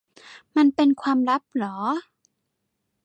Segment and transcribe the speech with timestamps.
[0.55, 1.77] มันเป็นความลับหรอ